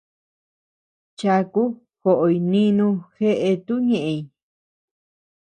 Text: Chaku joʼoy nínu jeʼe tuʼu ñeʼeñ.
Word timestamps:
Chaku 1.19 1.63
joʼoy 2.01 2.35
nínu 2.51 2.87
jeʼe 3.17 3.49
tuʼu 3.65 3.83
ñeʼeñ. 3.89 4.19